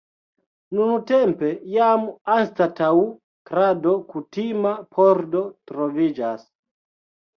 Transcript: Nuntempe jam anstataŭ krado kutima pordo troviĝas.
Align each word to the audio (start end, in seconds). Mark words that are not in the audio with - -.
Nuntempe 0.77 1.51
jam 1.73 2.07
anstataŭ 2.37 2.89
krado 3.51 3.95
kutima 4.15 4.73
pordo 4.97 5.45
troviĝas. 5.73 6.49